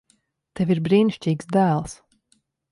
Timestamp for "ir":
0.77-0.81